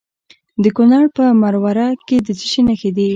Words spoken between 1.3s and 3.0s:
مروره کې د څه شي نښې